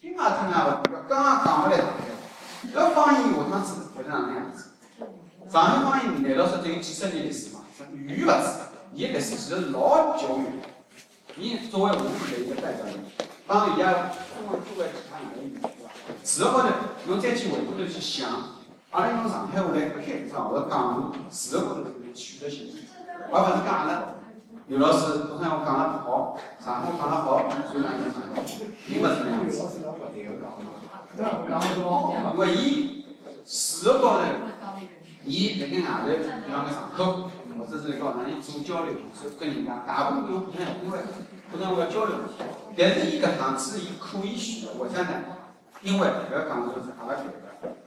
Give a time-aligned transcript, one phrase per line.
[0.00, 1.92] 听啊听啊，搿刚刚讲勿来上海
[2.74, 4.70] 话，搿方言下趟子会得哪能样子？
[5.50, 7.60] 上海方言难道说只有几十年历史嘛？
[7.92, 8.48] 远远勿止，
[8.92, 10.46] 伊个历史其实老久远。
[11.38, 12.94] 伊作为我们的一个代表人，
[13.46, 15.90] 帮人家中国作为其他哪个语，对伐？
[16.22, 16.68] 事实高头，
[17.06, 18.28] 侬再去回过头去想，
[18.90, 22.68] 阿拉用上海话来开场或者讲，事实高头是有选择性，
[23.32, 24.02] 而勿是讲阿拉
[24.68, 27.38] 刘老师昨天我讲了不好，上海话讲了好，
[27.70, 28.18] 所以讲影响，
[28.88, 29.62] 并勿是那样子。
[30.12, 30.26] 因
[32.36, 33.06] 为伊
[33.44, 34.24] 事实高头，
[35.24, 37.30] 伊辣盖外头，比方讲上课。
[37.56, 40.60] 或者是搞哪里做交流，是跟人家大部分用普通
[40.90, 40.98] 话，
[41.50, 42.14] 普通话交流。
[42.76, 45.24] 但是伊搿趟子伊可以选，为啥呢？
[45.80, 47.34] 因为搿讲的是阿拉别个，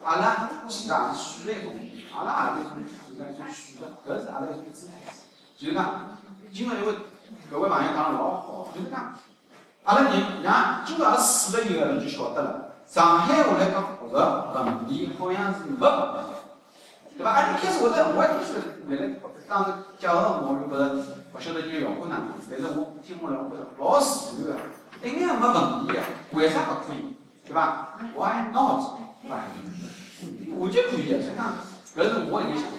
[0.04, 1.72] 阿拉其实也是选了一种，
[2.18, 2.90] 阿拉也是从自
[3.22, 4.94] 然中选的，搿是阿拉一种姿态。
[5.56, 6.18] 就是讲，
[6.52, 6.94] 今朝因为
[7.52, 9.14] 各位朋友讲得老好，就是讲，
[9.84, 12.66] 阿拉人让今朝阿拉试了以后，侬就晓得了。
[12.88, 17.32] 上海话来讲学个问题好像是没问题，对伐？
[17.32, 18.54] 阿一开始我在我一开始
[18.88, 19.14] 来来。
[19.48, 20.84] 当时讲个我就觉着
[21.34, 26.00] 勿晓得伊个效果哪能，但是我听下来我觉着老自然个，一眼也没问题个，
[26.32, 27.16] 为啥勿可以？
[27.46, 28.98] 对伐？Why not？
[29.22, 29.38] 对伐？
[30.58, 31.54] 我就可以个，所以讲
[31.96, 32.64] 搿是我一个想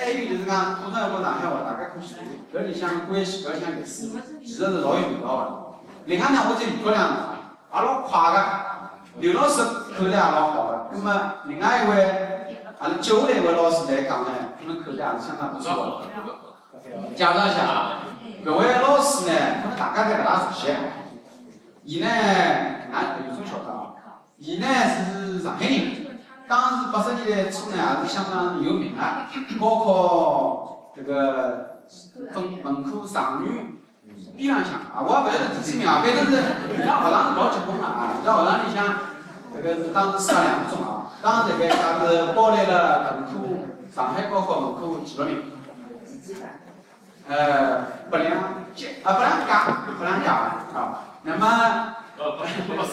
[0.00, 2.02] 还有就是讲普通话和上海话，大家可以
[2.52, 4.08] 搿里向关系搿里向历史，
[4.40, 5.44] 其实是老有味道个。
[6.06, 7.00] 另外呢，我再诸葛亮
[7.72, 8.36] 也老快个，
[9.20, 10.88] 刘老师口才也老好个。
[10.92, 12.26] 那么另外一位。
[12.80, 16.08] 阿拉接下来一位老师来讲呢，可能口才也是相当不错的。
[17.14, 17.98] 介绍一下啊，
[18.42, 20.72] 搿位老师呢，可能大家侪勿大熟悉。
[21.84, 23.92] 伊呢，俺有种晓得啊，
[24.38, 25.99] 伊呢是上海人，
[26.50, 29.00] 当时八十年代初呢，也是相当有名的，
[29.60, 31.78] 高考这个
[32.34, 33.78] 分文科状元
[34.36, 36.42] 边浪向啊，我也勿晓得第几名啊，反正是
[36.74, 38.98] 伊拉学堂是老结棍个啊，伊拉学堂里向
[39.54, 41.14] 这个是当时四两中啊。
[41.22, 43.30] 当时在讲是包来了文科
[43.94, 45.52] 上海高考文科前六名，
[47.28, 48.26] 呃，不良
[48.74, 50.32] 接啊，不良加，不良加
[50.74, 50.98] 啊。
[51.22, 51.46] 那么，
[52.18, 52.90] 呃，不是不是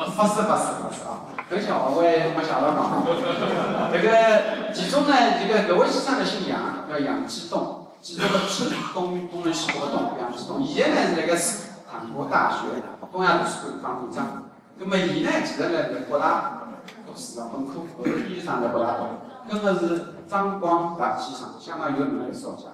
[0.00, 3.04] 不是不是不是啊，很小我也没想到讲。
[3.92, 12.80] 这个其中呢，这个各位西藏的姓杨，叫杨继栋，继这个吃东东人西活动杨继栋，现在是那个是韩国大学
[13.12, 14.48] 东亚图书馆当馆长。
[14.78, 16.62] 那么伊呢，其实呢在北大
[17.06, 19.04] 读书的，本科后头毕业生在北大读，
[19.50, 22.72] 跟个是张光达先生，相当有名的历史学家。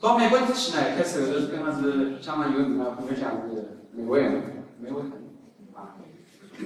[0.00, 5.12] 到美国之前呢，一开始后头是跟个是相当有名的科学家是美国人，美国人
[5.76, 5.94] 啊，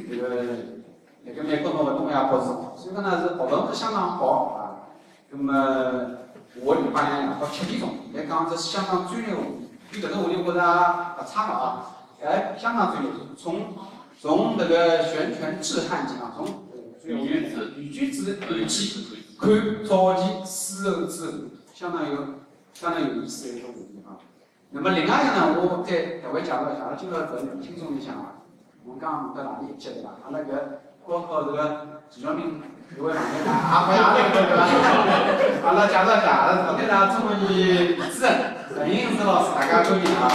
[0.09, 0.29] 这个
[1.25, 2.47] 那个美国读个东亚博士，
[2.81, 4.59] 所以讲呢是学问是相当好啊。
[5.31, 6.17] 那么
[6.63, 11.87] 我礼拜两到七点钟来讲这是相当专业的话题，比这个话题我觉着不差了啊，
[12.25, 13.75] 哎，相当专业，从。
[14.17, 16.47] 从那个玄权制汉经啊，从
[17.05, 19.05] 语句子、语句子、语气
[19.39, 22.17] 看早期丝绸之路，相当有
[22.73, 24.17] 相当有意思的一个话题啊。
[24.71, 28.44] 那么另外一个呢，我再特别介绍一下，阿拉今朝搿轻松一下啊。
[28.85, 30.11] 我们刚刚到哪里去对伐？
[30.25, 30.51] 阿拉搿
[31.09, 32.61] 高考这个前六名
[32.97, 34.61] 各位朋友 啊，欢迎阿拉对伐？
[35.67, 38.25] 阿拉介绍一下，阿拉昨天呢，中文系主任
[38.75, 40.29] 陈英子老师，大家注意啊。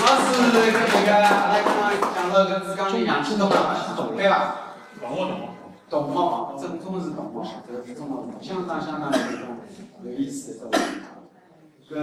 [0.00, 4.34] 老师跟那个阿拉刚刚讲到个是讲的杨启东啊，是懂对伐？
[5.00, 5.36] 懂我懂
[5.90, 9.12] 懂哦，正宗是懂哦，这个是中哦，相当相当
[10.02, 10.80] 有意思的这种
[11.90, 11.94] 搿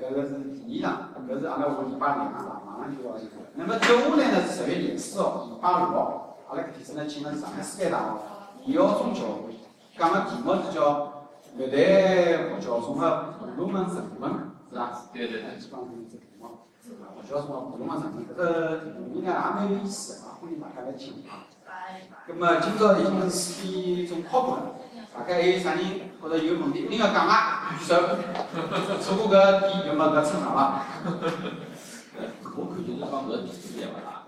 [0.00, 0.30] 搿个是
[0.66, 3.14] 第二场，搿是阿拉五礼拜两啊，马上就要。
[3.54, 8.14] 那么接下来呢是十月廿四号，礼拜六号，阿拉搿天子呢请了上海师范大学
[8.66, 9.50] 李耀忠教授，
[9.98, 14.50] 讲个题目是叫历代佛教中的婆罗门神文。
[14.70, 15.02] 是吧？
[15.12, 16.62] 对对对，基本上是这个嘛。
[17.18, 18.82] 我叫什么普通话上面，这个
[19.12, 21.50] 应该也蛮有意思的啊，欢迎大家来听啊。
[22.28, 24.76] 那么今朝已经是四点钟靠谱了，
[25.12, 25.82] 大概还有啥人
[26.20, 27.96] 或者有问题一定要讲啊，举手。
[29.00, 30.82] 错过搿点就没搿称场了。
[32.56, 34.19] 我看就是讲搿题数也勿大。